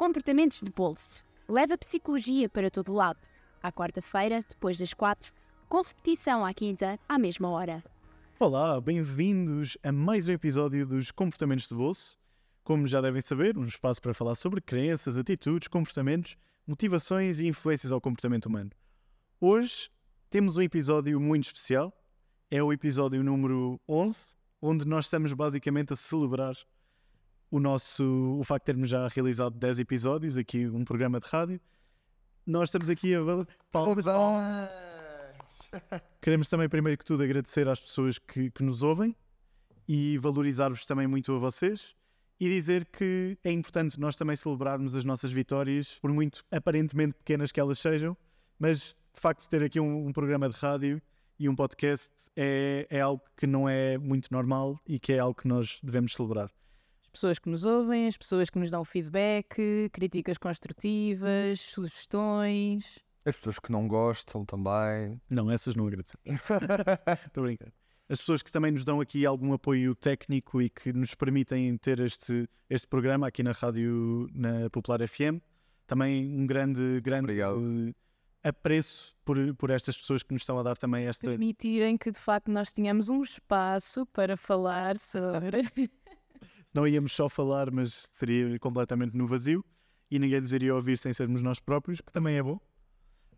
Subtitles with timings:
[0.00, 1.26] Comportamentos de bolso.
[1.46, 3.20] Leva psicologia para todo lado.
[3.62, 5.30] À quarta-feira, depois das quatro,
[5.68, 7.84] com repetição à quinta, à mesma hora.
[8.38, 12.16] Olá, bem-vindos a mais um episódio dos Comportamentos de Bolso.
[12.64, 16.34] Como já devem saber, um espaço para falar sobre crenças, atitudes, comportamentos,
[16.66, 18.70] motivações e influências ao comportamento humano.
[19.38, 19.90] Hoje
[20.30, 21.92] temos um episódio muito especial.
[22.50, 26.54] É o episódio número 11, onde nós estamos basicamente a celebrar
[27.50, 31.60] o nosso o facto de termos já realizado 10 episódios, aqui um programa de rádio.
[32.46, 33.20] Nós estamos aqui a
[33.70, 34.04] palmas,
[36.20, 39.14] Queremos também, primeiro que tudo, agradecer às pessoas que, que nos ouvem
[39.86, 41.94] e valorizar-vos também muito a vocês
[42.38, 47.52] e dizer que é importante nós também celebrarmos as nossas vitórias, por muito aparentemente pequenas
[47.52, 48.16] que elas sejam,
[48.58, 51.02] mas de facto ter aqui um, um programa de rádio
[51.38, 55.34] e um podcast é, é algo que não é muito normal e que é algo
[55.34, 56.50] que nós devemos celebrar
[57.10, 62.98] pessoas que nos ouvem, as pessoas que nos dão feedback, críticas construtivas, sugestões.
[63.24, 65.20] As pessoas que não gostam também.
[65.28, 66.24] Não, essas não agradecemos.
[67.26, 67.72] Estou brincando.
[68.08, 72.00] As pessoas que também nos dão aqui algum apoio técnico e que nos permitem ter
[72.00, 75.38] este, este programa aqui na rádio, na Popular FM.
[75.86, 77.94] Também um grande, grande Obrigado.
[78.42, 81.28] apreço por, por estas pessoas que nos estão a dar também esta.
[81.28, 85.62] Permitirem que de facto nós tenhamos um espaço para falar sobre.
[86.66, 89.64] Senão íamos só falar, mas seria completamente no vazio
[90.10, 92.60] e ninguém nos iria ouvir sem sermos nós próprios, que também é bom.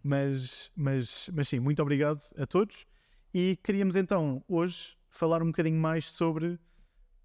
[0.02, 2.86] Mas, mas, mas sim, muito obrigado a todos.
[3.32, 6.58] E queríamos então hoje falar um bocadinho mais sobre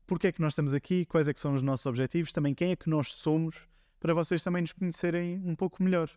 [0.06, 2.72] porque é que nós estamos aqui, quais é que são os nossos objetivos, também quem
[2.72, 3.67] é que nós somos,
[4.00, 6.09] para vocês também nos conhecerem um pouco melhor.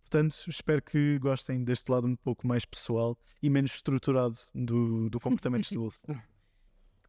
[0.00, 5.20] Portanto, espero que gostem deste lado um pouco mais pessoal e menos estruturado do, do
[5.20, 6.06] comportamento de bolso.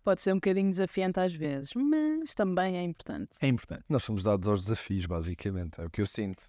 [0.06, 3.38] Pode ser um bocadinho desafiante às vezes, mas também é importante.
[3.42, 3.84] É importante.
[3.90, 6.48] Nós somos dados aos desafios, basicamente, é o que eu sinto.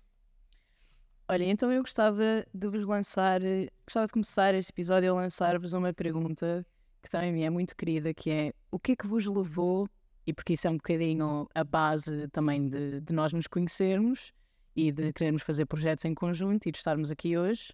[1.26, 3.40] Olha, então eu gostava de vos lançar,
[3.84, 6.64] gostava de começar este episódio a lançar-vos uma pergunta
[7.02, 9.88] que também me é muito querida, que é o que é que vos levou,
[10.26, 14.32] e porque isso é um bocadinho a base também de, de nós nos conhecermos
[14.76, 17.72] e de querermos fazer projetos em conjunto e de estarmos aqui hoje,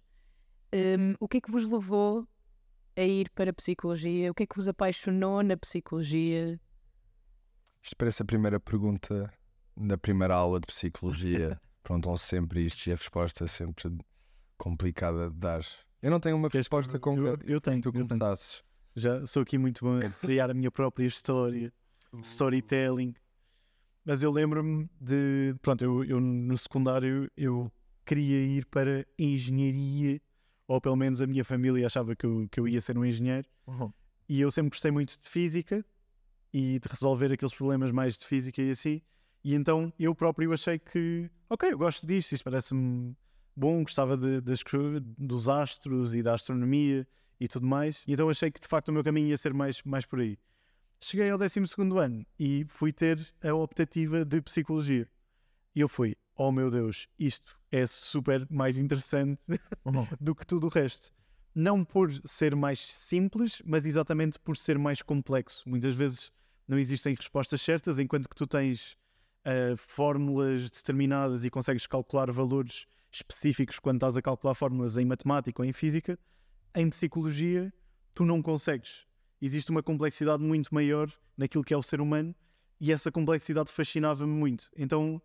[0.73, 2.25] um, o que é que vos levou
[2.95, 4.31] a ir para a psicologia?
[4.31, 6.59] O que é que vos apaixonou na psicologia?
[7.81, 9.31] Isto parece a primeira pergunta
[9.75, 11.59] na primeira aula de psicologia.
[11.83, 13.97] Perguntam sempre isto e a resposta é sempre
[14.57, 15.61] complicada de dar.
[16.01, 17.43] Eu não tenho uma resposta concreta.
[17.45, 17.81] Eu, eu tenho.
[17.81, 18.19] Tu eu tenho.
[18.95, 21.73] Já sou aqui muito bom a criar a minha própria história,
[22.21, 23.13] storytelling.
[24.05, 25.55] Mas eu lembro-me de.
[25.61, 27.69] Pronto, eu, eu no secundário eu
[28.05, 30.21] queria ir para engenharia
[30.67, 33.47] ou pelo menos a minha família achava que eu, que eu ia ser um engenheiro.
[33.67, 33.91] Uhum.
[34.27, 35.85] E eu sempre gostei muito de física
[36.53, 39.01] e de resolver aqueles problemas mais de física e assim.
[39.43, 43.15] E então eu próprio achei que, ok, eu gosto disto, isto parece-me
[43.55, 44.53] bom, gostava de, de,
[45.17, 47.05] dos astros e da astronomia
[47.39, 48.03] e tudo mais.
[48.07, 50.37] E então achei que de facto o meu caminho ia ser mais, mais por aí.
[51.01, 51.59] Cheguei ao 12
[51.99, 55.09] ano e fui ter a optativa de psicologia.
[55.75, 59.41] E eu fui, oh meu Deus, isto é super mais interessante
[60.21, 61.11] do que tudo o resto.
[61.55, 65.67] Não por ser mais simples, mas exatamente por ser mais complexo.
[65.67, 66.31] Muitas vezes
[66.67, 68.95] não existem respostas certas, enquanto que tu tens
[69.43, 75.59] uh, fórmulas determinadas e consegues calcular valores específicos quando estás a calcular fórmulas em matemática
[75.59, 76.17] ou em física.
[76.75, 77.73] Em psicologia,
[78.13, 79.07] tu não consegues.
[79.41, 82.35] Existe uma complexidade muito maior naquilo que é o ser humano
[82.79, 84.69] e essa complexidade fascinava-me muito.
[84.77, 85.19] Então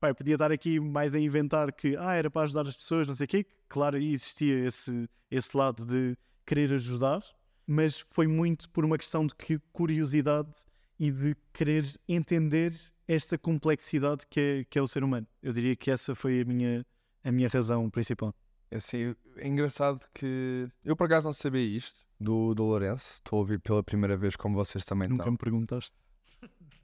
[0.00, 3.14] Pai, podia estar aqui mais a inventar que ah, era para ajudar as pessoas, não
[3.14, 3.46] sei o quê.
[3.68, 6.16] Claro, existia esse, esse lado de
[6.46, 7.20] querer ajudar,
[7.66, 10.64] mas foi muito por uma questão de que curiosidade
[11.00, 12.78] e de querer entender
[13.08, 15.26] esta complexidade que é, que é o ser humano.
[15.42, 16.86] Eu diria que essa foi a minha,
[17.24, 18.32] a minha razão principal.
[18.70, 23.38] É assim, é engraçado que eu por acaso não sabia isto do, do Lourenço, estou
[23.38, 25.32] a ouvir pela primeira vez como vocês também Nunca estão.
[25.32, 25.96] me perguntaste.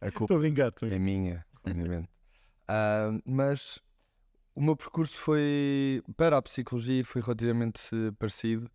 [0.00, 2.13] A culpa estou a brincar, é minha, obviamente.
[2.69, 3.80] Uh, mas
[4.54, 8.70] o meu percurso foi para a psicologia foi relativamente parecido.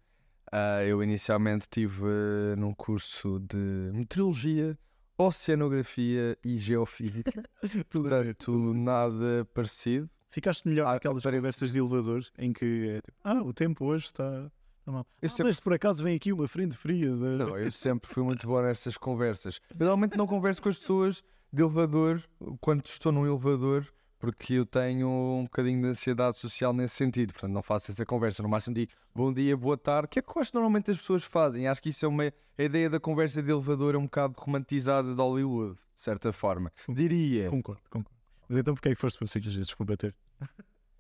[0.51, 4.77] Uh, eu inicialmente estive uh, num curso de meteorologia,
[5.17, 7.43] oceanografia e geofísica.
[7.89, 10.09] Portanto, nada parecido.
[10.29, 14.05] Ficaste melhor ah, aquelas conversas de elevadores em que é tipo, ah, o tempo hoje
[14.05, 14.51] está.
[14.85, 15.45] Ah, sempre...
[15.45, 17.09] Mas por acaso vem aqui uma frente fria.
[17.09, 17.37] De...
[17.37, 19.59] Não, eu sempre fui muito bom nessas conversas.
[19.77, 22.23] Geralmente não converso com as pessoas de elevador
[22.59, 23.85] quando estou num elevador
[24.19, 28.43] porque eu tenho um bocadinho de ansiedade social nesse sentido, portanto não faço essa conversa,
[28.43, 30.97] no máximo digo bom dia, boa tarde, que é que eu acho que normalmente as
[30.97, 32.23] pessoas fazem, acho que isso é uma,
[32.57, 36.71] a ideia da conversa de elevador é um bocado romantizada de Hollywood, de certa forma,
[36.87, 37.49] diria.
[37.49, 38.19] Concordo, concordo.
[38.47, 39.61] Mas então porquê é que foste para psicologia?
[39.61, 40.15] Desculpa ter.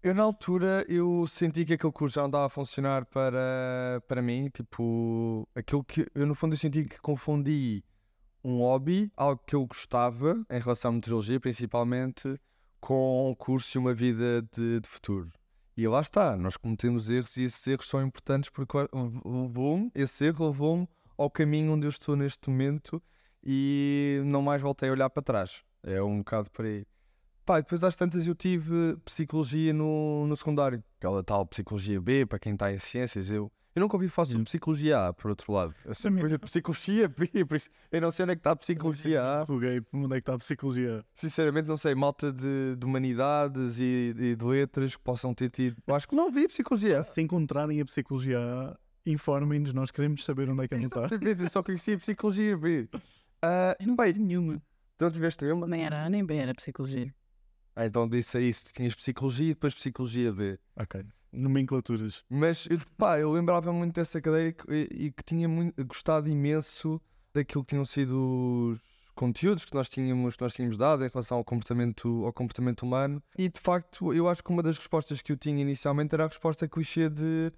[0.01, 4.21] Eu, na altura, eu senti que aquele curso já não estava a funcionar para, para
[4.21, 4.49] mim.
[4.49, 7.83] Tipo, aquilo que eu, no fundo, eu senti que confundi
[8.43, 12.39] um hobby, algo que eu gostava, em relação à meteorologia, principalmente,
[12.79, 15.29] com um curso e uma vida de, de futuro.
[15.75, 18.77] E lá está, nós cometemos erros e esses erros são importantes porque
[19.23, 20.87] levou-me, esse erro levou-me
[21.17, 23.01] ao caminho onde eu estou neste momento
[23.43, 25.63] e não mais voltei a olhar para trás.
[25.81, 26.85] É um bocado por aí.
[27.45, 32.37] Pá, depois às tantas eu tive psicologia no, no secundário, aquela tal psicologia B, para
[32.37, 35.73] quem está em ciências, eu, eu nunca ouvi falar sobre psicologia A, por outro lado.
[35.85, 38.55] Eu sempre fui psicologia B, por isso eu não sei onde é que está a
[38.57, 39.43] psicologia A.
[39.43, 41.05] Ruguei, onde é que está a psicologia?
[41.13, 45.77] Sinceramente não sei, malta de, de humanidades e, e de letras que possam ter tido.
[45.87, 47.03] Eu acho que não vi psicologia A.
[47.03, 51.07] Se encontrarem a psicologia A, informem-nos, nós queremos saber onde é que ela está.
[51.43, 52.89] Eu só conhecia psicologia B.
[53.41, 54.61] Ah, Eu não bem, nenhuma.
[54.99, 55.65] não tiveste nenhuma?
[55.65, 57.13] Nem era A nem B, era psicologia.
[57.73, 60.59] Ah, então disse a isso, tinhas psicologia e depois psicologia B.
[60.75, 61.05] Ok.
[61.31, 62.23] Nomenclaturas.
[62.29, 62.67] Mas
[62.97, 67.01] pá, eu lembrava muito dessa cadeira e, e- que tinha muito, gostado imenso
[67.33, 68.81] daquilo que tinham sido os
[69.15, 73.21] conteúdos que nós tínhamos, que nós tínhamos dado em relação ao comportamento, ao comportamento humano.
[73.37, 76.27] E de facto, eu acho que uma das respostas que eu tinha inicialmente era a
[76.27, 77.51] resposta clichê de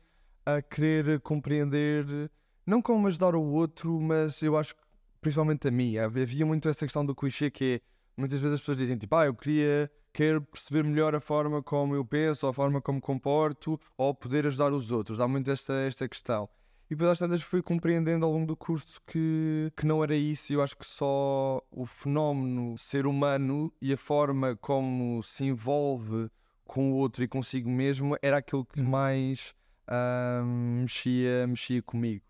[0.46, 2.30] a querer compreender,
[2.66, 4.76] não como ajudar o outro, mas eu acho
[5.22, 5.98] principalmente a mim.
[5.98, 7.82] Havia muito essa questão do clichê que é
[8.22, 11.96] muitas vezes as pessoas dizem tipo, ah, eu queria quero perceber melhor a forma como
[11.96, 15.20] eu penso, ou a forma como comporto, ou poder ajudar os outros.
[15.20, 16.50] Há muito esta, esta questão.
[16.90, 20.52] E depois às tantas fui compreendendo ao longo do curso que, que não era isso.
[20.52, 26.30] Eu acho que só o fenómeno ser humano e a forma como se envolve
[26.66, 28.90] com o outro e consigo mesmo era aquilo que Uhum.
[28.90, 29.54] mais
[29.88, 32.26] ah, mexia, mexia comigo.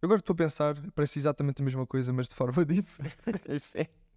[0.00, 3.18] Eu agora estou a pensar, parece exatamente a mesma coisa, mas de forma diferente.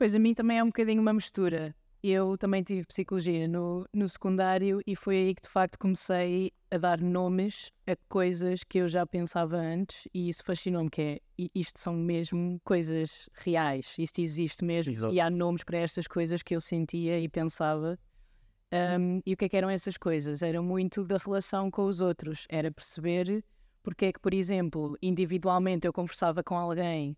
[0.00, 1.76] Pois a mim também é um bocadinho uma mistura.
[2.02, 6.78] Eu também tive psicologia no, no secundário e foi aí que de facto comecei a
[6.78, 11.20] dar nomes a coisas que eu já pensava antes e isso fascinou-me, que é
[11.54, 15.12] isto são mesmo coisas reais, isto existe mesmo Exato.
[15.12, 17.98] e há nomes para estas coisas que eu sentia e pensava.
[18.72, 20.40] Um, e o que é que eram essas coisas?
[20.40, 23.44] Era muito da relação com os outros, era perceber
[23.82, 27.14] porque é que, por exemplo, individualmente eu conversava com alguém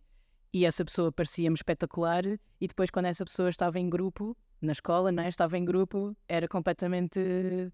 [0.52, 5.10] e essa pessoa parecia-me espetacular e depois quando essa pessoa estava em grupo, na escola,
[5.10, 5.28] não é?
[5.28, 7.72] estava em grupo, era completamente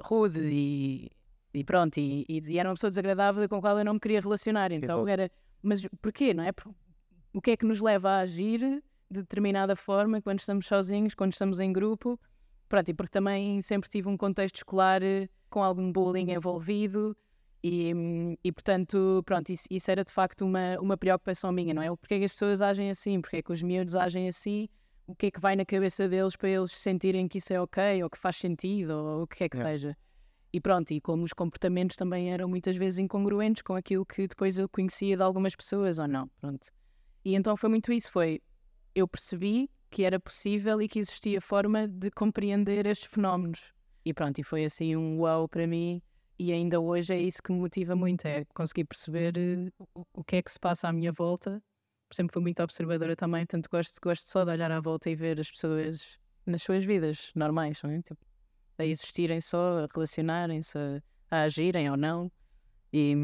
[0.00, 1.10] rude e,
[1.52, 4.20] e pronto, e, e- era uma pessoa desagradável com a qual eu não me queria
[4.20, 5.08] relacionar, então Exato.
[5.08, 5.30] era,
[5.62, 6.52] mas porquê, não é?
[7.32, 8.60] O que é que nos leva a agir
[9.10, 12.18] de determinada forma quando estamos sozinhos, quando estamos em grupo?
[12.68, 15.00] Pronto, e porque também sempre tive um contexto escolar
[15.48, 17.16] com algum bullying envolvido
[17.62, 21.90] e, e portanto, pronto, isso, isso era de facto uma, uma preocupação minha, não é?
[21.90, 23.20] O Porquê é que as pessoas agem assim?
[23.20, 24.68] Porquê é que os miúdos agem assim?
[25.06, 28.02] O que é que vai na cabeça deles para eles sentirem que isso é ok,
[28.02, 29.78] ou que faz sentido, ou o que é que Yeah.
[29.78, 29.96] seja?
[30.52, 34.58] E pronto, e como os comportamentos também eram muitas vezes incongruentes com aquilo que depois
[34.58, 36.70] eu conhecia de algumas pessoas, ou não, pronto.
[37.24, 38.40] E então foi muito isso, foi,
[38.94, 43.72] eu percebi que era possível e que existia forma de compreender estes fenómenos.
[44.04, 46.00] E pronto, e foi assim um wow para mim,
[46.38, 50.24] e ainda hoje é isso que me motiva muito, é conseguir perceber eh, o, o
[50.24, 51.62] que é que se passa à minha volta.
[52.12, 55.40] Sempre fui muito observadora também, tanto gosto, gosto só de olhar à volta e ver
[55.40, 58.00] as pessoas nas suas vidas normais, não é?
[58.00, 58.24] Tipo,
[58.78, 62.30] a existirem só, a relacionarem-se, a, a agirem ou não.
[62.92, 63.14] E,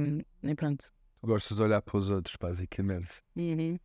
[0.42, 0.92] e pronto.
[1.22, 3.20] Gostas de olhar para os outros, basicamente.
[3.36, 3.78] Uhum.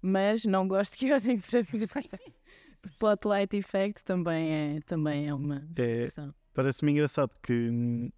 [0.00, 2.34] Mas não gosto que olhem para mim.
[2.84, 6.32] Spotlight Effect também é, também é uma É, questão.
[6.54, 8.10] Parece-me engraçado que hum,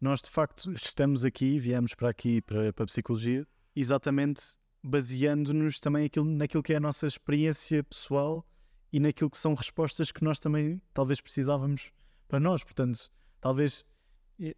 [0.00, 4.42] nós de facto estamos aqui, viemos para aqui para, para a psicologia, exatamente
[4.82, 8.46] baseando-nos também aquilo, naquilo que é a nossa experiência pessoal
[8.92, 11.92] e naquilo que são respostas que nós também talvez precisávamos
[12.26, 12.64] para nós.
[12.64, 13.84] Portanto, talvez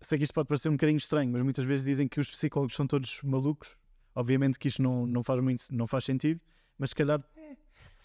[0.00, 2.76] sei que isto pode parecer um bocadinho estranho, mas muitas vezes dizem que os psicólogos
[2.76, 3.76] são todos malucos.
[4.14, 6.40] Obviamente que isto não, não faz muito, não faz sentido,
[6.78, 7.20] mas se calhar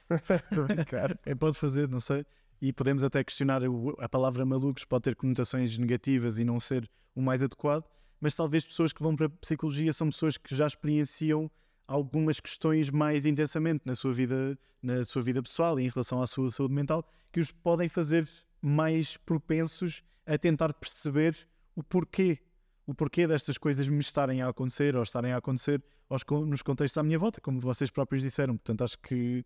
[1.25, 2.25] é, pode fazer, não sei.
[2.61, 3.61] E podemos até questionar
[3.99, 7.83] a palavra malucos, pode ter conotações negativas e não ser o mais adequado,
[8.19, 11.49] mas talvez pessoas que vão para a psicologia são pessoas que já experienciam
[11.87, 16.27] algumas questões mais intensamente na sua vida, na sua vida pessoal e em relação à
[16.27, 18.27] sua saúde mental, que os podem fazer
[18.61, 22.39] mais propensos a tentar perceber o porquê,
[22.85, 26.97] o porquê destas coisas me estarem a acontecer ou estarem a acontecer aos, nos contextos
[26.97, 28.57] à minha volta, como vocês próprios disseram.
[28.57, 29.45] Portanto, acho que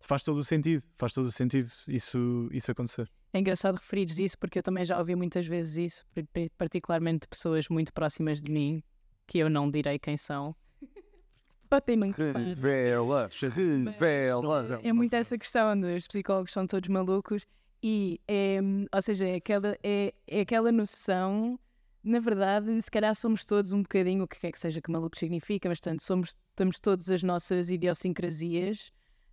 [0.00, 3.10] faz todo o sentido, faz todo o sentido isso, isso acontecer.
[3.32, 6.04] É engraçado referires isso porque eu também já ouvi muitas vezes isso,
[6.56, 8.82] particularmente de pessoas muito próximas de mim,
[9.26, 10.56] que eu não direi quem são.
[13.84, 14.80] Não Revela, revela.
[14.82, 17.46] É muito essa questão dos psicólogos são todos malucos
[17.82, 18.58] e é,
[18.92, 21.58] ou seja, é aquela, é, é aquela noção,
[22.02, 25.16] na verdade, se calhar somos todos um bocadinho, o que quer que seja que maluco
[25.18, 28.90] significa, mas portanto somos, temos todas as nossas idiosincrasias.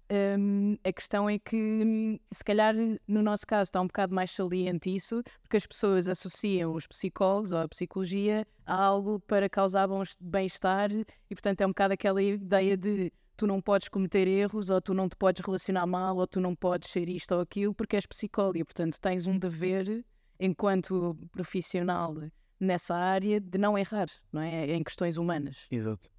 [0.07, 2.75] Hum, a questão é que, se calhar,
[3.07, 7.51] no nosso caso, está um bocado mais saliente isso, porque as pessoas associam os psicólogos
[7.51, 9.87] ou a psicologia a algo para causar
[10.19, 14.79] bem-estar, e portanto é um bocado aquela ideia de tu não podes cometer erros, ou
[14.79, 17.95] tu não te podes relacionar mal, ou tu não podes ser isto ou aquilo, porque
[17.95, 20.05] és psicólogo, e portanto tens um dever,
[20.39, 22.15] enquanto profissional
[22.59, 24.71] nessa área, de não errar, não é?
[24.71, 25.67] Em questões humanas.
[25.71, 26.09] Exato.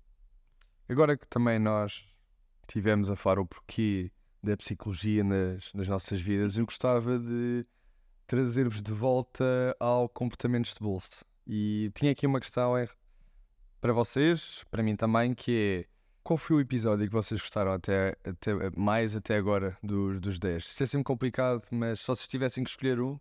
[0.88, 2.04] Agora que também nós
[2.66, 4.10] tivemos a falar o porquê
[4.42, 7.66] da psicologia nas, nas nossas vidas, eu gostava de
[8.26, 11.24] trazer-vos de volta ao comportamentos de bolso.
[11.46, 12.88] E tinha aqui uma questão é,
[13.80, 15.96] para vocês, para mim também, que é
[16.26, 20.64] qual foi o episódio que vocês gostaram até, até, mais até agora dos, dos 10?
[20.64, 23.16] Isso é sempre complicado, mas se vocês tivessem que escolher um,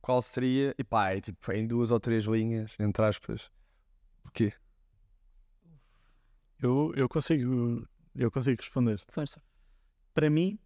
[0.00, 0.72] qual seria?
[0.78, 3.50] E pá, é tipo em duas ou três linhas, entre aspas.
[4.22, 4.52] Porquê?
[6.62, 9.00] Eu, eu, consigo, eu consigo responder.
[9.08, 9.42] Força.
[10.12, 10.58] Para mim,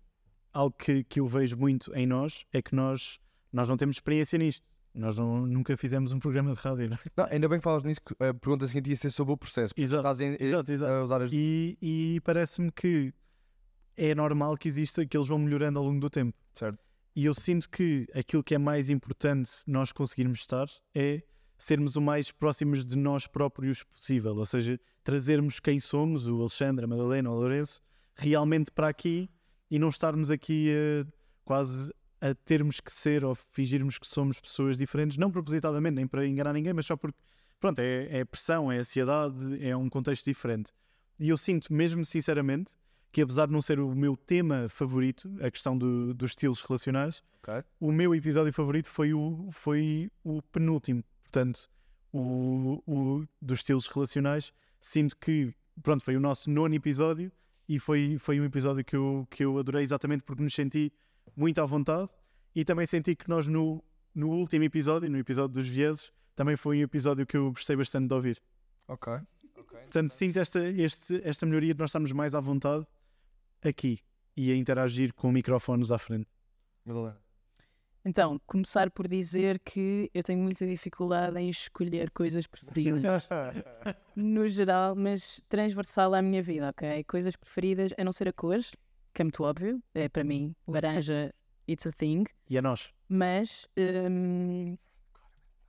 [0.52, 3.18] algo que, que eu vejo muito em nós é que nós,
[3.52, 4.68] nós não temos experiência nisto.
[4.94, 6.88] Nós não- nunca fizemos um programa de rádio.
[6.88, 7.00] não é?
[7.16, 9.72] Não, ainda bem que falas nisso, que a pergunta seguinte ia ser sobre o processo.
[9.76, 10.00] Exato.
[10.08, 10.92] Estás a, Exato, exato.
[10.92, 13.12] a usar as E, e parece-me que
[13.96, 16.36] é normal que exista que eles vão melhorando ao longo do tempo.
[16.54, 16.78] Certo.
[17.14, 21.22] E eu sinto que aquilo que é mais importante nós conseguirmos estar é
[21.58, 24.36] sermos o mais próximos de nós próprios possível.
[24.36, 24.80] Ou seja,
[25.12, 27.80] trazermos quem somos, o Alexandre, a Madalena, o Lourenço,
[28.14, 29.30] realmente para aqui
[29.70, 31.06] e não estarmos aqui a,
[31.46, 36.26] quase a termos que ser ou fingirmos que somos pessoas diferentes, não propositadamente, nem para
[36.26, 37.18] enganar ninguém, mas só porque,
[37.58, 40.72] pronto, é, é pressão, é ansiedade, é um contexto diferente.
[41.18, 42.74] E eu sinto, mesmo sinceramente,
[43.10, 47.22] que apesar de não ser o meu tema favorito, a questão do- dos estilos relacionais,
[47.42, 47.64] Ok.
[47.80, 51.02] o meu episódio favorito foi o, foi o penúltimo.
[51.22, 51.66] Portanto,
[52.12, 57.30] o, o dos estilos relacionais, sinto que, pronto, foi o nosso nono episódio
[57.68, 60.92] e foi, foi um episódio que eu, que eu adorei exatamente porque nos senti
[61.36, 62.08] muito à vontade
[62.54, 63.82] e também senti que nós no,
[64.14, 68.08] no último episódio, no episódio dos vieses, também foi um episódio que eu gostei bastante
[68.08, 68.42] de ouvir.
[68.86, 69.12] Ok.
[69.70, 72.86] Portanto, sinto esta, este, esta melhoria de nós estarmos mais à vontade
[73.62, 74.00] aqui
[74.36, 76.28] e a interagir com microfones à frente.
[76.84, 77.27] Madalena.
[78.08, 83.28] Então, começar por dizer que eu tenho muita dificuldade em escolher coisas preferidas.
[84.16, 87.04] no geral, mas transversal à minha vida, ok?
[87.04, 88.60] Coisas preferidas, a não ser a cor,
[89.12, 91.34] que é muito óbvio, é para mim, laranja,
[91.68, 92.90] it's a thing, E a nós.
[93.10, 93.68] mas.
[93.76, 94.78] hum,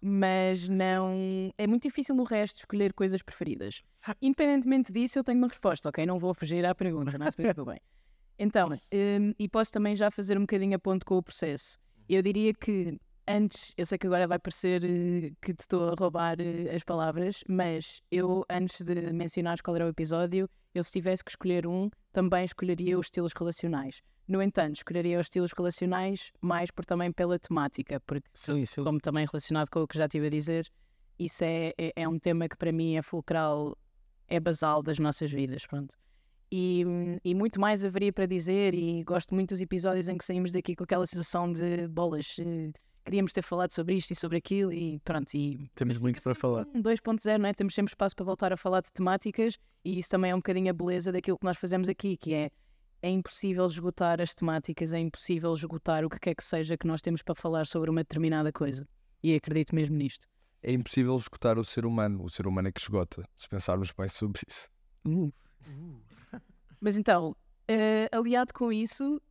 [0.01, 1.11] mas não.
[1.57, 3.83] É muito difícil no resto escolher coisas preferidas.
[4.21, 6.05] Independentemente disso, eu tenho uma resposta, ok?
[6.05, 7.81] Não vou fugir à pergunta, não se preocupe bem.
[8.39, 11.77] Então, hum, e posso também já fazer um bocadinho a ponto com o processo.
[12.09, 15.95] Eu diria que antes, eu sei que agora vai parecer eh, que te estou a
[15.97, 20.91] roubar eh, as palavras, mas eu, antes de mencionares qual era o episódio, eu se
[20.91, 24.01] tivesse que escolher um, também escolheria os estilos relacionais.
[24.27, 28.83] No entanto, escolheria os estilos relacionais mais por também pela temática, porque Sim, sim.
[28.83, 30.67] como também relacionado com o que já estive a dizer,
[31.19, 33.77] isso é, é, é um tema que para mim é fulcral,
[34.27, 35.95] é basal das nossas vidas, pronto.
[36.51, 36.83] E,
[37.23, 40.75] e muito mais haveria para dizer e gosto muito dos episódios em que saímos daqui
[40.75, 42.71] com aquela sensação de bolas, eh,
[43.05, 46.65] queríamos ter falado sobre isto e sobre aquilo e pronto, e Temos muito para falar.
[46.73, 47.53] um 2.0, não é?
[47.53, 50.71] Temos sempre espaço para voltar a falar de temáticas e isso também é um bocadinho
[50.71, 52.49] a beleza daquilo que nós fazemos aqui, que é
[53.01, 56.99] é impossível esgotar as temáticas, é impossível esgotar o que quer que seja que nós
[56.99, 58.85] temos para falar sobre uma determinada coisa.
[59.23, 60.27] E acredito mesmo nisto.
[60.61, 62.21] É impossível escutar o ser humano.
[62.23, 64.69] O ser humano é que esgota, se pensarmos bem sobre isso.
[66.79, 67.35] Mas então,
[67.67, 69.21] eh, aliado com isso,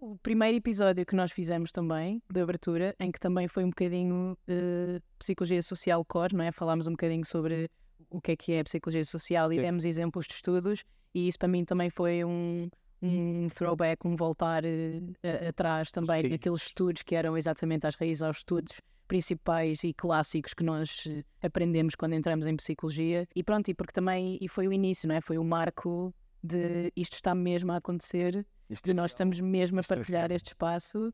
[0.00, 4.36] o primeiro episódio que nós fizemos também, de abertura, em que também foi um bocadinho
[4.46, 6.52] eh, psicologia social core, não é?
[6.52, 7.70] Falámos um bocadinho sobre
[8.10, 9.62] o que é que é psicologia social e Sim.
[9.62, 10.84] demos exemplos de estudos,
[11.14, 12.68] e isso para mim também foi um,
[13.02, 16.28] um throwback, um voltar a- atrás também Sim.
[16.28, 21.08] naqueles estudos que eram exatamente às raízes aos estudos principais e clássicos que nós
[21.42, 23.26] aprendemos quando entramos em psicologia.
[23.34, 25.20] E pronto, e porque também e foi o início, não é?
[25.22, 28.46] Foi o marco de isto está mesmo a acontecer,
[28.84, 30.36] de nós estamos mesmo a Isto é partilhar real.
[30.36, 31.12] este espaço.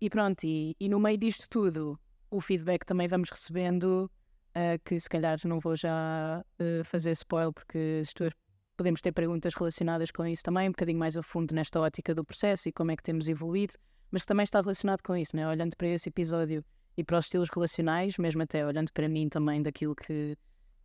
[0.00, 1.98] E pronto, e, e no meio disto tudo,
[2.30, 4.10] o feedback também vamos recebendo,
[4.54, 8.32] ah, que se calhar não vou já ah, fazer spoiler, porque tuas-
[8.76, 12.24] podemos ter perguntas relacionadas com isso também, um bocadinho mais a fundo nesta ótica do
[12.24, 13.74] processo e como é que temos evoluído,
[14.10, 15.46] mas que também está relacionado com isso, né?
[15.48, 16.64] olhando para esse episódio
[16.96, 20.36] e para os estilos relacionais, mesmo até olhando para mim também daquilo que,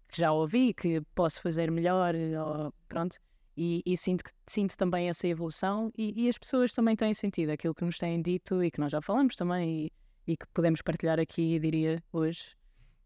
[0.08, 3.18] que já ouvi, que posso fazer melhor, ou, pronto.
[3.62, 7.50] E, e sinto, que- sinto também essa evolução e, e as pessoas também têm sentido
[7.50, 9.88] aquilo que nos têm dito e que nós já falamos também
[10.28, 12.56] e, e que podemos partilhar aqui, diria, hoje,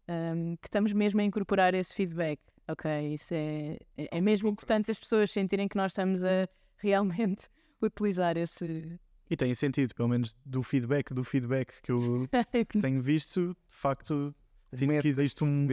[0.08, 2.38] um, que estamos mesmo a incorporar esse feedback.
[2.68, 7.48] Ok, isso é, é é mesmo importante as pessoas sentirem que nós estamos a realmente
[7.82, 8.98] utilizar esse.
[9.28, 12.28] E tem sentido, pelo menos do feedback, do feedback que eu
[12.80, 14.32] tenho visto, de facto,
[14.72, 15.66] sinto que existe um-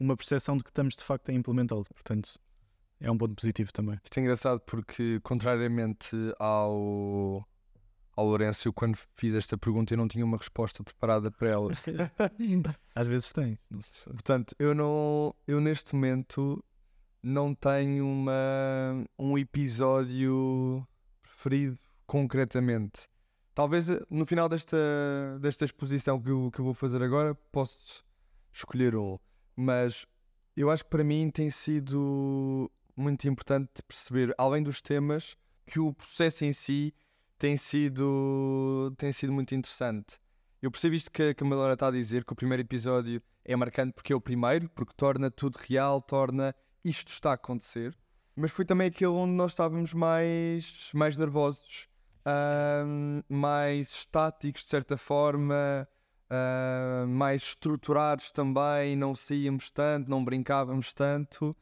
[0.00, 1.84] uma percepção de que estamos de facto a implementá-lo.
[1.94, 2.36] Portanto,
[3.00, 3.98] é um ponto positivo também.
[4.02, 7.46] Isto é engraçado porque, contrariamente ao,
[8.16, 11.70] ao Lourenço, eu quando fiz esta pergunta eu não tinha uma resposta preparada para ela.
[12.94, 13.58] Às vezes tem.
[13.70, 16.62] Não sei se- Portanto, eu não, eu neste momento
[17.22, 20.86] não tenho uma, um episódio
[21.22, 23.06] preferido concretamente.
[23.54, 24.76] Talvez eh, no final desta,
[25.40, 28.04] desta exposição que eu, que eu vou fazer agora posso
[28.52, 29.16] escolher um,
[29.56, 30.04] mas
[30.56, 35.36] eu acho que para mim tem sido muito importante perceber, além dos temas,
[35.66, 36.94] que o processo em si
[37.38, 40.18] tem sido, tem sido muito interessante.
[40.62, 43.92] Eu percebo isto que, a- Melora está a dizer, que o primeiro episódio é marcante
[43.92, 47.96] porque é o primeiro, porque torna tudo real, torna isto está a acontecer.
[48.36, 51.86] Mas foi também aquele onde nós estávamos mais, mais nervosos,
[52.24, 55.86] ahm, mais estáticos de certa forma,
[57.08, 61.56] mais estruturados também, não saíamos tanto, não brincávamos tanto.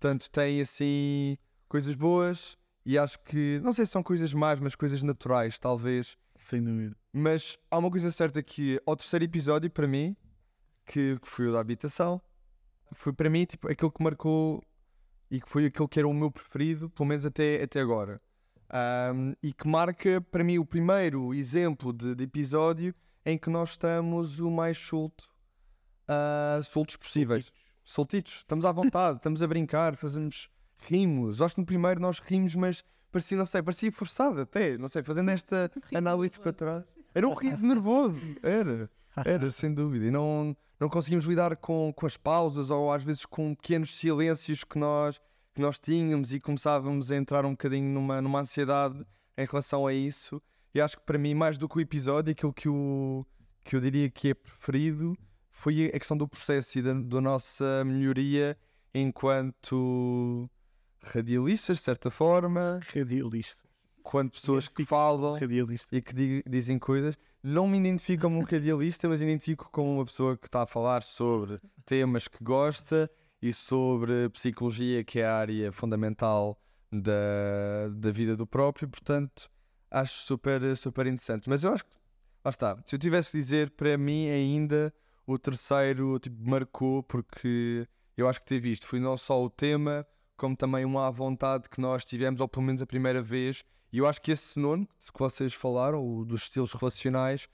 [0.00, 1.36] Portanto, tem assim
[1.68, 6.16] coisas boas e acho que, não sei se são coisas más, mas coisas naturais, talvez.
[6.38, 6.96] Sem dúvida.
[7.12, 10.16] Mas há uma coisa certa que ao terceiro episódio, para mim,
[10.86, 12.18] que, que foi o da habitação,
[12.92, 14.64] foi para mim tipo, aquele que marcou
[15.30, 18.22] e que foi aquele que era o meu preferido, pelo menos até, até agora.
[18.70, 22.94] Ahm, e que marca para mim o primeiro exemplo de, de episódio
[23.26, 25.28] em que nós estamos o mais solto,
[26.08, 27.52] ah, soltos possíveis.
[27.84, 30.48] Soltitos, estamos à vontade, estamos a brincar, fazemos
[30.88, 31.42] rimos.
[31.42, 35.02] Acho que no primeiro nós rimos, mas parecia, não sei, parecia forçado até, não sei,
[35.02, 36.84] fazendo esta análise para trás.
[37.14, 38.90] Era um riso nervoso, era,
[39.24, 40.06] era, sem dúvida.
[40.06, 44.62] E não, não conseguimos lidar com, com as pausas ou às vezes com pequenos silêncios
[44.64, 45.20] que nós,
[45.54, 49.04] que nós tínhamos e começávamos a entrar um bocadinho numa, numa ansiedade
[49.36, 50.40] em relação a isso.
[50.72, 53.26] E acho que para mim, mais do que o episódio, aquilo que eu,
[53.64, 55.16] que eu diria que é preferido
[55.60, 58.56] foi a questão do processo e da, da nossa melhoria
[58.94, 60.48] enquanto
[61.02, 63.62] radialistas, de certa forma, Radialista.
[64.02, 65.94] quanto pessoas que falam Radialista.
[65.96, 67.16] e que di- dizem coisas.
[67.42, 71.02] Não me identifico como um radialista, mas identifico como uma pessoa que está a falar
[71.02, 76.58] sobre temas que gosta e sobre psicologia, que é a área fundamental
[76.92, 78.88] da, da vida do próprio.
[78.88, 79.50] Portanto,
[79.90, 81.48] acho super, super interessante.
[81.48, 81.96] Mas eu acho que,
[82.44, 84.92] lá está, se eu tivesse que dizer, para mim ainda
[85.32, 90.06] o terceiro tipo, marcou, porque eu acho que ter visto foi não só o tema,
[90.36, 93.62] como também uma à vontade que nós tivemos, ou pelo menos a primeira vez.
[93.92, 97.48] E eu acho que esse nono, que vocês falaram, o dos estilos relacionais,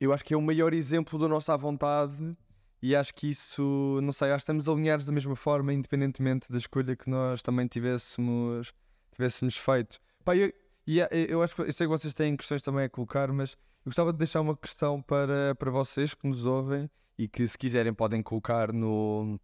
[0.00, 2.36] eu acho que é o maior exemplo da nossa à vontade.
[2.82, 6.58] E acho que isso, não sei, acho que estamos alinhados da mesma forma, independentemente da
[6.58, 8.74] escolha que nós também tivéssemos,
[9.10, 9.98] tivéssemos feito.
[10.22, 10.48] Pá, eu,
[10.86, 13.90] é- eu acho que eu sei que vocês têm questões também a colocar, mas eu
[13.90, 17.92] gostava de deixar uma questão para, para vocês que nos ouvem e que, se quiserem,
[17.92, 19.38] podem colocar no,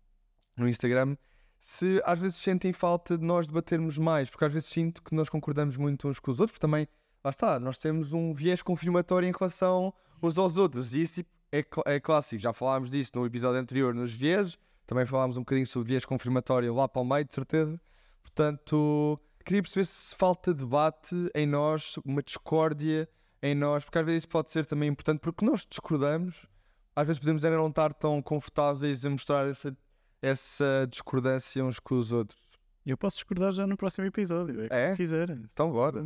[0.57, 1.14] no Instagram.
[1.59, 5.29] Se às vezes sentem falta de nós debatermos mais, porque às vezes sinto que nós
[5.29, 6.88] concordamos muito uns com os outros, porque também,
[7.22, 11.31] lá está, nós temos um viés confirmatório em relação uns aos outros, e isso tipo,
[11.53, 11.62] é,
[11.94, 12.40] é clássico.
[12.40, 16.74] Já falámos disso no episódio anterior, nos vieses, também falámos um bocadinho sobre viés confirmatório
[16.74, 17.79] lá para o meio, de certeza.
[18.22, 23.07] Portanto, queria perceber se falta debate em nós, uma discórdia
[23.42, 26.46] em nós, porque às vezes isso pode ser também importante, porque nós discordamos,
[26.94, 29.76] às vezes podemos ainda não estar tão confortáveis a mostrar essa,
[30.20, 32.38] essa discordância uns com os outros.
[32.85, 34.62] Eu posso discordar já no próximo episódio.
[34.62, 34.85] É, É?
[34.87, 35.42] como quiserem.
[35.53, 36.03] Então, bora.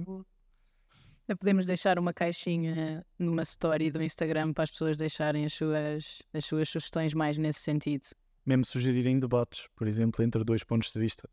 [1.38, 6.44] Podemos deixar uma caixinha numa story do Instagram para as pessoas deixarem as suas, as
[6.44, 8.06] suas sugestões mais nesse sentido.
[8.44, 11.26] Mesmo sugerirem debates, por exemplo, entre dois pontos de vista.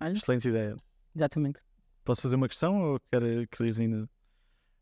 [0.00, 0.74] Olha, Excelente ideia.
[1.14, 1.60] exatamente.
[2.04, 4.08] Posso fazer uma questão ou quer, queres ainda?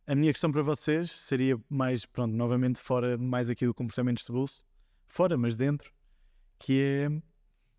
[0.06, 4.30] A minha questão para vocês seria mais, pronto, novamente fora mais aqui do comportamentos de
[4.30, 4.64] bolso,
[5.08, 5.92] fora, mas dentro,
[6.60, 7.22] que é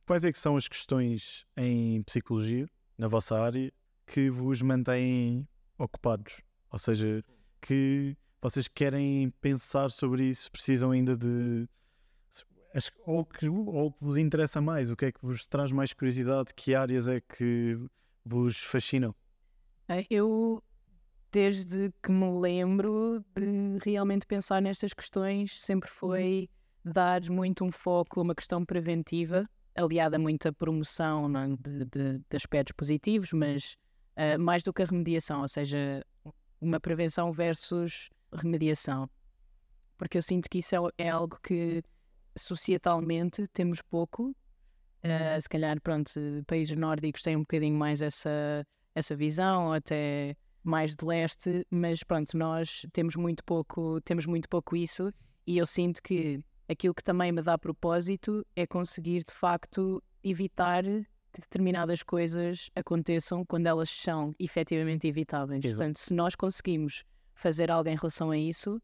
[0.06, 3.72] quais é que são as questões em psicologia, na vossa área,
[4.06, 6.42] que vos mantêm ocupados?
[6.70, 7.24] Ou seja,
[7.62, 11.68] que vocês querem pensar sobre isso, precisam ainda de.
[13.06, 16.54] Ou que, ou que vos interessa mais, o que é que vos traz mais curiosidade,
[16.54, 17.80] que áreas é que
[18.24, 19.16] vos fascinam?
[19.88, 20.62] Eh, Eu,
[21.32, 26.50] desde que me lembro de realmente pensar nestas questões, sempre foi
[26.84, 31.86] dar muito um foco a uma questão preventiva aliada muito à promoção não é, de,
[31.86, 33.78] de, de aspectos positivos, mas
[34.18, 36.04] uh, mais do que a remediação, ou seja,
[36.60, 39.10] uma prevenção versus remediação.
[39.98, 41.84] Porque eu sinto que isso é, é algo que
[42.36, 44.36] societalmente temos pouco.
[45.04, 46.12] Uh, se calhar, pronto,
[46.46, 50.36] países nórdicos têm um bocadinho mais essa, essa visão, até
[50.68, 55.12] mais de leste, mas pronto, nós temos muito pouco, temos muito pouco isso
[55.46, 60.84] e eu sinto que aquilo que também me dá propósito é conseguir de facto evitar
[60.84, 65.64] que determinadas coisas aconteçam quando elas são efetivamente evitáveis.
[65.64, 65.78] Exato.
[65.78, 67.04] Portanto, se nós conseguimos
[67.34, 68.82] fazer algo em relação a isso,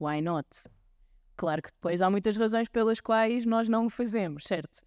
[0.00, 0.48] why not?
[1.36, 4.80] Claro que depois há muitas razões pelas quais nós não o fazemos, certo?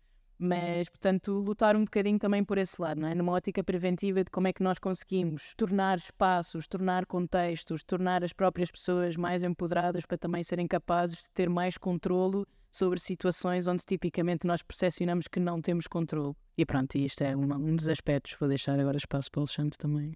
[0.46, 3.16] Mas, portanto, lutar um bocadinho também por esse lado, não é?
[3.16, 8.34] Numa ótica preventiva de como é que nós conseguimos tornar espaços, tornar contextos, tornar as
[8.34, 13.86] próprias pessoas mais empoderadas para também serem capazes de ter mais controlo sobre situações onde
[13.86, 16.36] tipicamente nós percepcionamos que não temos controle.
[16.58, 18.36] E pronto, isto é um, um dos aspectos.
[18.38, 20.14] Vou deixar agora espaço para o Alexandre também.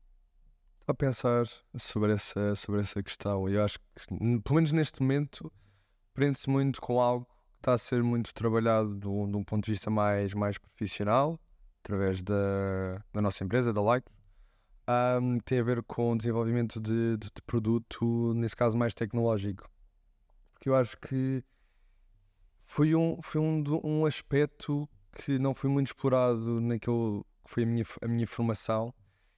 [0.85, 1.45] A pensar
[1.77, 4.07] sobre essa, sobre essa questão, eu acho que,
[4.43, 5.49] pelo menos neste momento,
[6.13, 9.89] prende-se muito com algo está a ser muito trabalhado do, de um ponto de vista
[9.89, 11.39] mais, mais profissional,
[11.83, 14.07] através da, da nossa empresa, da Like.
[15.21, 19.69] Um, tem a ver com o desenvolvimento de, de, de, produto, nesse caso mais tecnológico.
[20.53, 21.43] Porque eu acho que
[22.63, 27.65] foi um, foi um, um aspecto que não foi muito explorado naquele que foi a
[27.65, 28.93] minha, a minha formação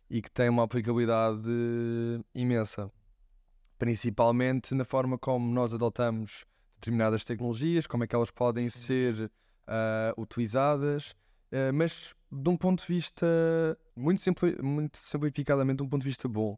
[0.09, 1.49] e que tem uma aplicabilidade
[2.33, 2.91] imensa.
[3.77, 6.45] Principalmente na forma como nós adotamos
[6.79, 8.79] determinadas tecnologias, como é que elas podem Sim.
[8.79, 9.31] ser
[9.67, 11.11] uh, utilizadas,
[11.51, 13.25] uh, mas de um ponto de vista
[13.95, 16.57] muito, simpli muito simplificadamente, de um ponto de vista bom.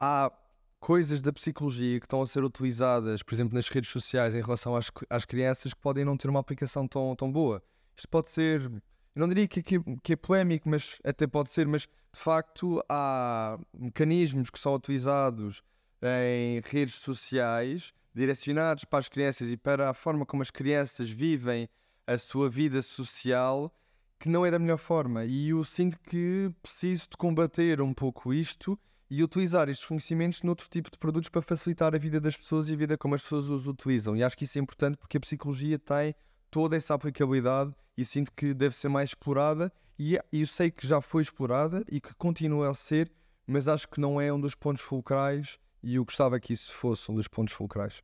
[0.00, 0.32] Há
[0.80, 4.76] coisas da psicologia que estão a ser utilizadas, por exemplo, nas redes sociais em relação
[4.76, 7.62] às, às crianças que podem não ter uma aplicação tão, tão boa.
[7.96, 8.80] Isto pode ser, eu
[9.16, 13.58] não diria que, que, que é polémico, mas até pode ser, mas de facto há
[13.76, 15.62] mecanismos que são utilizados
[16.00, 21.68] em redes sociais direcionados para as crianças e para a forma como as crianças vivem
[22.04, 23.72] a sua vida social
[24.18, 25.24] que não é da melhor forma.
[25.24, 28.76] E eu sinto que preciso de combater um pouco isto
[29.08, 32.74] e utilizar estes conhecimentos noutro tipo de produtos para facilitar a vida das pessoas e
[32.74, 34.16] a vida como as pessoas os utilizam.
[34.16, 36.12] E acho que isso é importante porque a psicologia tem
[36.50, 39.72] toda essa aplicabilidade e sinto que deve ser mais explorada.
[39.96, 43.12] E eu sei que já foi explorada e que continua a ser,
[43.46, 47.10] mas acho que não é um dos pontos fulcrais e eu gostava que isso fosse
[47.10, 48.02] um dos pontos fulcrais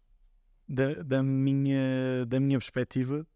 [0.68, 3.26] da, da, minha, da minha perspectiva,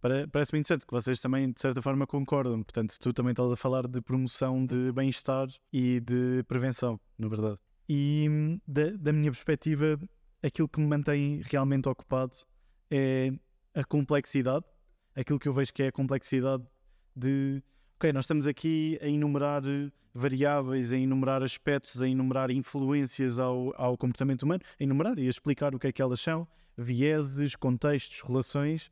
[0.00, 2.62] parece-me interessante que vocês também, de certa forma, concordam.
[2.62, 7.58] Portanto, tu também estás a falar de promoção de bem-estar e de prevenção, na verdade.
[7.88, 9.98] E da, da minha perspectiva,
[10.42, 12.36] aquilo que me mantém realmente ocupado
[12.90, 13.32] é
[13.74, 14.64] a complexidade,
[15.14, 16.64] aquilo que eu vejo que é a complexidade
[17.14, 17.62] de
[17.96, 19.62] ok, nós estamos aqui a enumerar
[20.12, 25.30] variáveis, a enumerar aspectos, a enumerar influências ao, ao comportamento humano, a enumerar e a
[25.30, 28.90] explicar o que é que elas são, vieses, contextos, relações.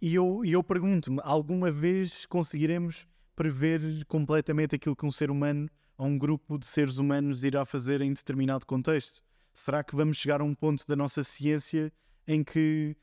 [0.00, 6.06] E eu, eu pergunto-me: alguma vez conseguiremos prever completamente aquilo que um ser humano ou
[6.06, 9.22] um grupo de seres humanos irá fazer em determinado contexto?
[9.52, 11.92] Será que vamos chegar a um ponto da nossa ciência
[12.26, 12.96] em que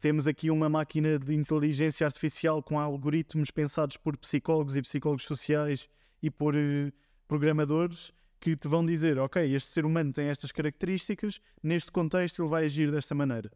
[0.00, 5.88] temos aqui uma máquina de inteligência artificial com algoritmos pensados por psicólogos e psicólogos sociais
[6.22, 6.92] e por uh,
[7.26, 8.12] programadores
[8.46, 12.64] que te vão dizer, ok, este ser humano tem estas características, neste contexto ele vai
[12.64, 13.50] agir desta maneira.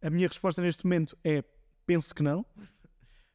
[0.00, 1.42] A minha resposta neste momento é,
[1.84, 2.46] penso que não,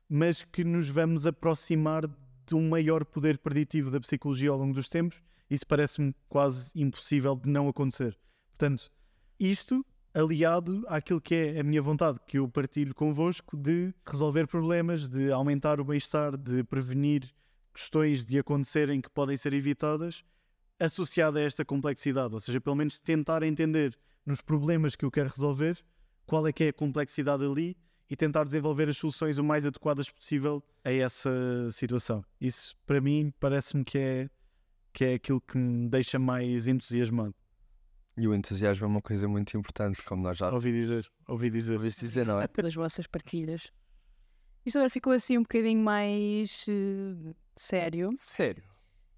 [0.08, 4.88] mas que nos vamos aproximar de um maior poder preditivo da psicologia ao longo dos
[4.88, 5.22] tempos.
[5.50, 8.18] Isso parece-me quase impossível de não acontecer.
[8.58, 8.90] Portanto,
[9.38, 15.10] isto aliado àquilo que é a minha vontade, que eu partilho convosco, de resolver problemas,
[15.10, 17.30] de aumentar o bem-estar, de prevenir
[17.74, 20.24] questões de acontecerem que podem ser evitadas
[20.82, 25.30] associada a esta complexidade, ou seja, pelo menos tentar entender nos problemas que eu quero
[25.30, 25.78] resolver
[26.26, 27.78] qual é que é a complexidade ali
[28.10, 32.26] e tentar desenvolver as soluções o mais adequadas possível a essa situação.
[32.40, 34.30] Isso para mim parece-me que é
[34.94, 37.34] que é aquilo que me deixa mais entusiasmado.
[38.18, 41.76] E o entusiasmo é uma coisa muito importante, como nós já ouvi dizer, ouvi dizer,
[41.76, 42.48] ouviste dizer, não é?
[42.48, 43.72] Pelas vossas partilhas.
[44.66, 48.10] Isto agora ficou assim um bocadinho mais uh, sério.
[48.18, 48.72] Sério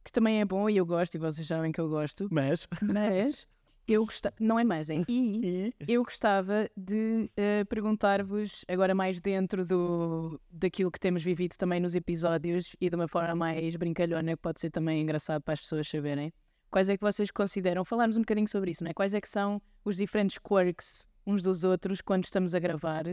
[0.03, 2.27] que também é bom e eu gosto, e vocês sabem que eu gosto.
[2.31, 2.67] Mas.
[2.81, 3.47] Mas.
[3.85, 5.03] Eu gostava, não é mais, hein?
[5.09, 11.81] E eu gostava de uh, perguntar-vos, agora mais dentro do, daquilo que temos vivido também
[11.81, 15.59] nos episódios e de uma forma mais brincalhona, que pode ser também engraçado para as
[15.59, 16.31] pessoas saberem,
[16.71, 18.93] quais é que vocês consideram, falarmos um bocadinho sobre isso, não é?
[18.93, 23.03] Quais é que são os diferentes quirks uns dos outros quando estamos a gravar,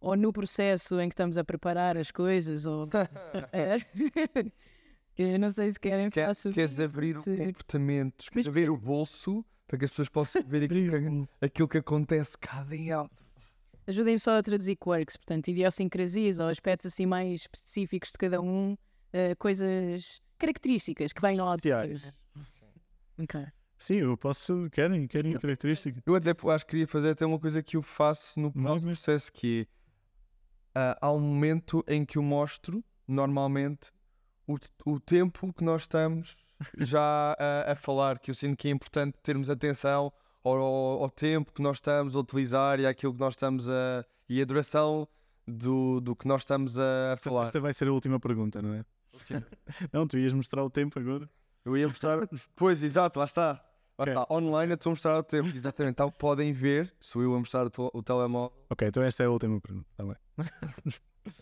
[0.00, 2.86] ou no processo em que estamos a preparar as coisas, ou.
[5.18, 8.76] Eu não sei se querem Quer, faço queres abrir o se- comportamento, queres abrir o
[8.76, 13.10] bolso para que as pessoas possam ver aquilo que, aquilo que acontece cá dentro.
[13.86, 18.76] Ajudem-me só a traduzir quirks, portanto, idiosincrasias ou aspectos assim mais específicos de cada um,
[19.12, 22.12] eh, coisas características que venham ao Especiais.
[23.18, 23.44] Ok.
[23.78, 24.68] Sim, eu posso.
[24.70, 25.06] Querem?
[25.06, 26.00] Querem característica?
[26.06, 29.32] Eu até acho que queria fazer até uma coisa que eu faço no nosso processo,
[29.32, 29.66] que
[30.74, 33.90] é ah, há um momento em que eu mostro, normalmente,
[34.48, 34.56] o,
[34.92, 36.36] o tempo que nós estamos
[36.78, 41.10] já a, a falar, que eu sinto que é importante termos atenção ao, ao- ao
[41.10, 44.04] tempo que nós estamos a utilizar e àquilo que nós estamos a.
[44.28, 45.06] e a duração
[45.46, 47.44] do, do que nós estamos a falar.
[47.44, 48.84] Esta vai ser a última pergunta, não é?
[49.92, 51.28] Não, tu ias mostrar o tempo agora.
[51.64, 52.18] Eu ia mostrar.
[52.54, 53.52] pois, exato, lá está.
[53.98, 54.12] Lá Ok.
[54.14, 54.26] está.
[54.32, 55.48] Online eu estou a mostrar o tempo.
[55.48, 55.92] Exatamente.
[55.94, 58.56] Então podem ver, sou eu a mostrar o, o telemóvel.
[58.70, 59.86] Ok, então esta é a última pergunta.
[59.96, 60.16] Tá bem.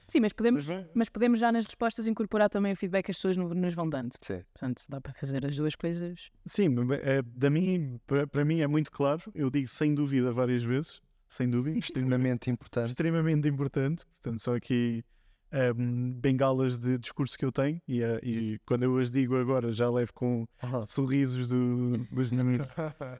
[0.09, 3.17] Sim, mas podemos, Mas mas podemos já nas respostas incorporar também o feedback que as
[3.17, 4.13] pessoas no- nos vão dando.
[4.21, 4.43] Sim.
[4.53, 6.31] Portanto, dá para fazer as duas coisas.
[6.47, 6.69] Sim,
[7.03, 9.21] é, da mim, para, para mim é muito claro.
[9.35, 11.01] Eu digo sem dúvida várias vezes.
[11.29, 11.79] Sem dúvida.
[11.79, 12.91] Extremamente importante.
[12.91, 14.05] extremamente importante.
[14.23, 15.03] Portanto, só aqui
[15.51, 17.81] ehm, bengalas de discurso que eu tenho.
[17.89, 20.47] E, eh, e quando eu as digo agora, já levo com
[20.87, 22.61] sorrisos do- dos, meus-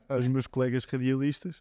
[0.09, 1.61] dos meus colegas radialistas.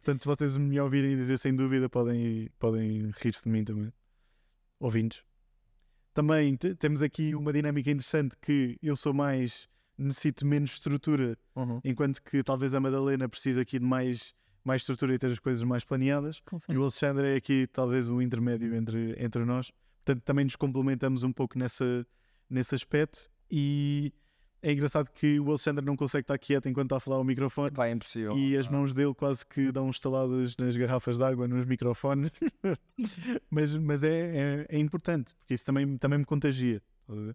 [0.00, 3.92] Portanto, se vocês me ouvirem dizer sem dúvida, podem, podem rir-se de mim também.
[4.84, 5.22] Ouvintes.
[6.12, 9.66] Também te- temos aqui uma dinâmica interessante que eu sou mais.
[9.96, 11.80] necessito menos estrutura Uhum.
[11.84, 15.62] enquanto que talvez a Madalena precisa aqui de mais, mais estrutura e ter as coisas
[15.62, 16.42] mais planeadas.
[16.68, 19.70] E o Alexandre é aqui talvez o intermédio entre, entre nós.
[20.04, 22.04] Portanto, também nos complementamos um pouco nessa,
[22.50, 23.30] nesse aspecto.
[23.48, 24.12] E
[24.64, 27.70] é engraçado que o Alexandre não consegue estar quieto enquanto está a falar ao microfone.
[27.70, 28.36] Pá, é impossível.
[28.38, 32.30] E as mãos dele quase que dão estaladas nas garrafas de água, nos microfones.
[33.50, 36.80] mas mas é, é, é importante, porque isso também, também me contagia.
[37.08, 37.34] a?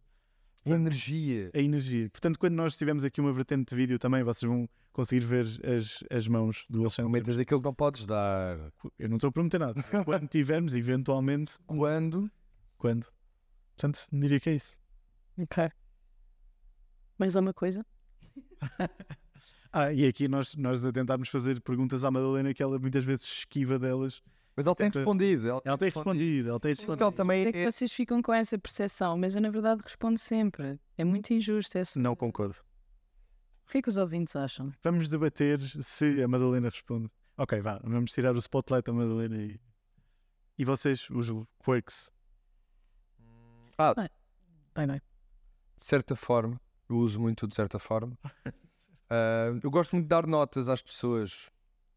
[0.65, 1.51] Energia.
[1.53, 2.09] a energia.
[2.09, 6.03] Portanto, quando nós tivermos aqui uma vertente de vídeo também, vocês vão conseguir ver as,
[6.09, 7.11] as mãos do Alexandre.
[7.11, 8.57] Prometas daquilo que não podes dar.
[8.97, 9.81] Eu não estou a prometer nada.
[10.03, 12.29] Quando tivermos, eventualmente, Quando?
[12.77, 13.07] quando.
[13.75, 14.77] Portanto, diria que é isso.
[15.37, 15.69] Ok.
[17.19, 17.85] Mais alguma coisa?
[19.71, 23.23] Ah, e aqui nós, nós a tentarmos fazer perguntas à Madalena que ela muitas vezes
[23.23, 24.19] esquiva delas.
[24.55, 25.47] Mas ele tem respondido.
[25.47, 27.11] Ele, Ela tem respondido, ela tem respondido.
[27.11, 30.79] também É que vocês ficam com essa percepção, mas eu na verdade respondo sempre.
[30.97, 31.99] É muito injusto essa.
[31.99, 32.55] Não concordo.
[33.67, 34.73] O que é que os ouvintes acham?
[34.81, 37.07] Vamos debater se a Madalena responde.
[37.37, 39.59] Ok, vá, vamos tirar o spotlight da Madalena e.
[40.57, 41.31] E vocês, os
[41.63, 42.11] quirks?
[44.75, 44.97] Bem, bem.
[44.97, 48.17] de certa forma, eu uso muito de certa forma.
[49.11, 51.49] Ah, eu gosto muito de dar notas às pessoas.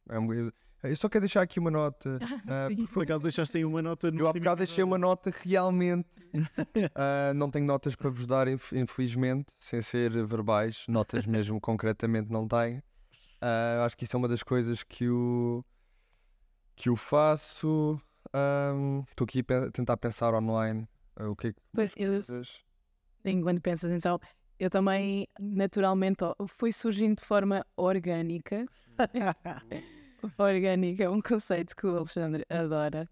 [0.09, 0.51] É um- eu-
[0.83, 2.19] eu só quero deixar aqui uma nota.
[2.75, 2.87] Sim.
[2.87, 6.09] Por acaso deixaste aí uma nota no eu há bocado deixei uma nota realmente.
[6.97, 10.87] Ah, não tenho notas para vos dar, inf- infelizmente, sem ser verbais.
[10.89, 12.83] Notas mesmo concretamente não tenho.
[13.43, 15.63] Ah, acho que isso é uma das coisas que eu,
[16.75, 18.01] que eu faço.
[19.07, 20.89] Estou aqui a pe- tentar pensar online.
[21.21, 22.19] o que é que Pois, eu,
[23.27, 24.19] enquanto pensas então,
[24.59, 28.67] eu também naturalmente ó, foi surgindo de forma orgânica.
[30.39, 33.09] orgânica é um conceito que o Alexandre adora.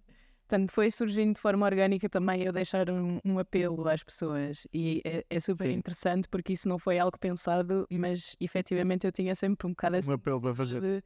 [0.46, 4.66] Portanto, foi surgindo de forma orgânica também eu deixar um, um apelo às pessoas.
[4.74, 5.74] E é, é super Sim.
[5.74, 10.14] interessante porque isso não foi algo pensado, mas efetivamente eu tinha sempre um bocado Um
[10.14, 10.80] apelo para fazer.
[10.80, 11.04] de,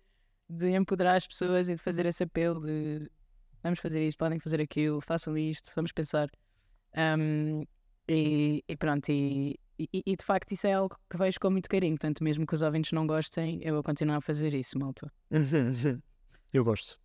[0.48, 3.10] de empoderar as pessoas e de fazer esse apelo de
[3.62, 6.30] vamos fazer isto, podem fazer aquilo, façam isto, vamos pensar.
[6.96, 7.64] Um,
[8.08, 11.68] e, e pronto, e, e, e de facto isso é algo que vejo com muito
[11.68, 11.94] carinho.
[11.94, 15.12] Portanto, mesmo que os ouvintes não gostem, eu vou continuar a fazer isso, malta.
[16.52, 17.00] Eu gosto.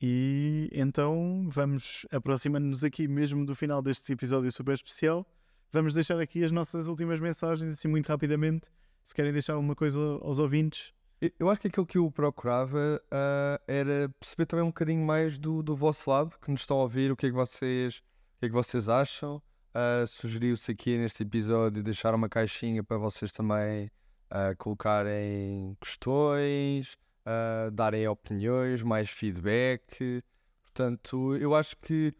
[0.00, 5.26] E então vamos aproximando-nos aqui mesmo do final deste episódio super especial.
[5.72, 8.68] Vamos deixar aqui as nossas últimas mensagens, assim muito rapidamente.
[9.04, 10.92] Se querem deixar alguma coisa aos ouvintes,
[11.38, 15.62] Eu- acho que aquilo que eu procurava ah, era perceber também um bocadinho mais do,
[15.62, 18.46] do vosso lado, que nos estão a ouvir, o que é que vocês, o que
[18.46, 19.42] é que vocês acham.
[19.72, 23.90] Ah, Sugeriu-se aqui neste episódio deixar uma caixinha para vocês também
[24.28, 30.24] ah, colocarem questões, ah, darem opiniões, mais feedback.
[30.62, 32.12] Portanto, eu acho que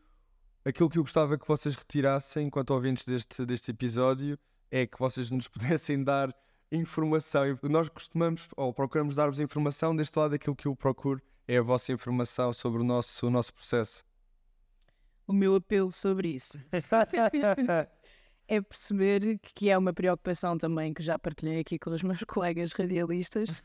[0.65, 4.39] aquilo que eu gostava que vocês retirassem enquanto ouvintes deste, deste episódio
[4.71, 6.33] é que vocês nos pudessem dar
[6.71, 7.43] informação.
[7.65, 11.91] Nós costumamos, ou procuramos dar-vos informação, deste lado aquilo que eu procuro é a vossa
[11.93, 14.05] informação sobre o nosso, o nosso processo.
[15.31, 16.59] O meu apelo sobre isso
[18.49, 22.73] é perceber que é uma preocupação também que já partilhei aqui com os meus colegas
[22.73, 23.63] radialistas,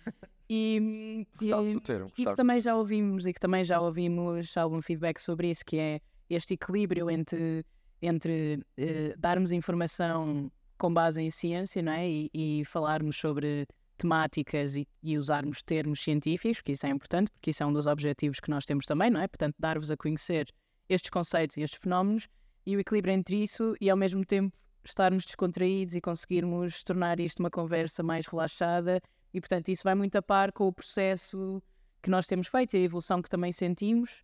[0.48, 2.12] E, e- termo.
[2.16, 5.78] e que também já ouvimos e que também já ouvimos algum feedback sobre isso, que
[5.78, 6.00] é
[6.30, 7.66] este equilíbrio entre,
[8.00, 12.08] entre eh, darmos informação com base em ciência não é?
[12.08, 13.66] e, e falarmos sobre
[13.98, 17.88] temáticas e, e usarmos termos científicos, que isso é importante, porque isso é um dos
[17.88, 19.28] objetivos que nós temos também, não é?
[19.28, 20.48] Portanto, dar-vos a conhecer
[20.90, 22.28] estes conceitos e estes fenómenos
[22.66, 27.40] e o equilíbrio entre isso e ao mesmo tempo estarmos descontraídos e conseguirmos tornar isto
[27.40, 29.02] uma conversa mais relaxada.
[29.34, 31.62] E portanto isso vai muito a par com o processo
[32.02, 34.24] que nós temos feito e a evolução que também sentimos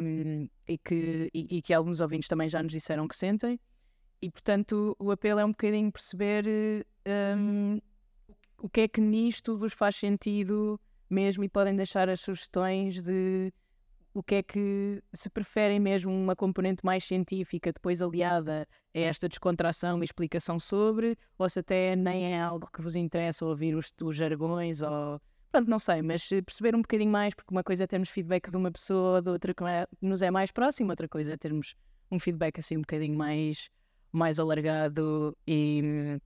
[0.00, 3.58] um, e, que, e, e que alguns ouvintes também já nos disseram que sentem.
[4.22, 6.44] E portanto o apelo é um bocadinho perceber
[7.36, 7.80] um,
[8.58, 13.52] o que é que nisto vos faz sentido mesmo e podem deixar as sugestões de
[14.12, 19.28] o que é que se preferem mesmo uma componente mais científica depois aliada a esta
[19.28, 23.92] descontração e explicação sobre, ou se até nem é algo que vos interessa ouvir os,
[24.02, 25.20] os jargões ou
[25.52, 28.56] pronto, não sei, mas perceber um bocadinho mais, porque uma coisa é termos feedback de
[28.56, 31.74] uma pessoa, de outra que é- nos é mais próximo, outra coisa é termos
[32.10, 33.68] um feedback assim um bocadinho mais,
[34.12, 36.20] mais alargado e,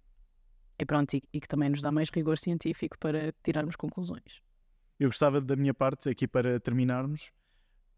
[0.78, 4.42] e pronto, e, e que também nos dá mais rigor científico para tirarmos conclusões.
[4.98, 7.30] Eu gostava, da minha parte, aqui para terminarmos,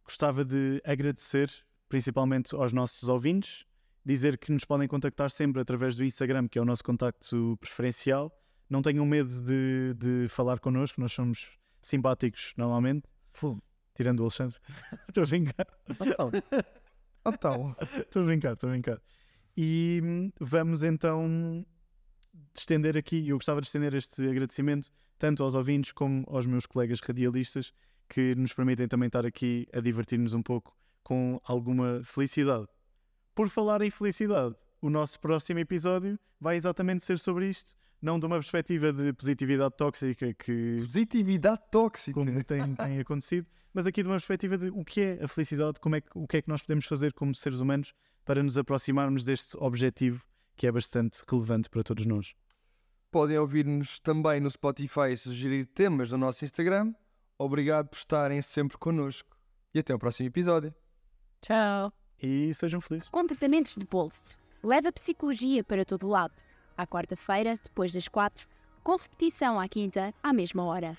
[0.07, 1.51] gostava de agradecer
[1.89, 3.65] principalmente aos nossos ouvintes,
[4.05, 8.33] dizer que nos podem contactar sempre através do Instagram, que é o nosso contacto preferencial.
[8.71, 13.09] Não tenham medo de, de falar connosco, nós somos simpáticos normalmente,
[13.95, 14.59] tirando o Alexandre.
[15.09, 16.31] Estou a brincar, Então.
[17.27, 17.77] Então.
[17.99, 19.03] estou a brincar, estou a brincar.
[19.57, 21.67] E hum, vamos então
[22.55, 27.01] estender aqui, eu gostava de estender este agradecimento tanto aos ouvintes como aos meus colegas
[27.01, 27.73] radialistas
[28.09, 32.67] que nos permitem também estar aqui a divertir-nos um pouco com alguma felicidade.
[33.35, 38.27] Por falar em felicidade, o nosso próximo episódio vai exatamente ser sobre isto, não de
[38.27, 42.13] uma perspectiva de positividade tóxica que Positividade tóxica.
[42.19, 45.81] como tem, tem acontecido, mas aqui de uma perspectiva de o que é a felicidade,
[45.81, 47.93] como é, que- o que é que nós podemos fazer como seres humanos
[48.25, 50.23] para nos aproximarmos deste objetivo
[50.57, 52.35] que é bastante relevante para todos nós.
[53.11, 56.93] Podem ouvir-nos também no Spotify e sugerir temas no nosso Instagram.
[57.39, 59.37] Obrigado por estarem sempre connosco.
[59.75, 60.75] E até o próximo episódio.
[61.43, 61.93] Tchau!
[62.23, 63.09] E sejam felizes.
[63.11, 64.39] Comportamentos de bolso.
[64.63, 66.35] Leva a psicologia para todo lado.
[66.77, 68.49] À quarta-feira, depois das quatro,
[68.83, 70.97] com repetição à quinta, à mesma hora.